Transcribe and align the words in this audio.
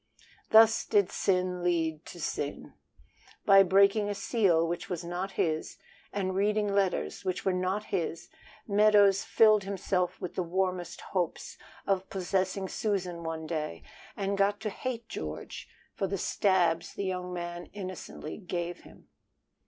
Thus 0.49 0.83
did 0.83 1.11
sin 1.11 1.63
lead 1.63 2.07
to 2.07 2.19
sin. 2.19 2.73
By 3.45 3.61
breaking 3.61 4.09
a 4.09 4.15
seal 4.15 4.67
which 4.67 4.89
was 4.89 5.03
not 5.03 5.33
his 5.33 5.77
and 6.11 6.33
reading 6.35 6.73
letters 6.73 7.23
which 7.23 7.45
were 7.45 7.53
not 7.53 7.83
his, 7.83 8.27
Meadows 8.67 9.23
filled 9.23 9.63
himself 9.63 10.19
with 10.19 10.33
the 10.33 10.41
warmest 10.41 11.01
hopes 11.01 11.55
of 11.85 12.09
possessing 12.09 12.67
Susan 12.67 13.21
one 13.21 13.45
day, 13.45 13.83
and 14.17 14.39
got 14.39 14.59
to 14.61 14.71
hate 14.71 15.07
George 15.07 15.67
for 15.93 16.07
the 16.07 16.17
stabs 16.17 16.95
the 16.95 17.05
young 17.05 17.31
man 17.31 17.67
innocently 17.67 18.37
gave 18.39 18.79
him. 18.79 19.07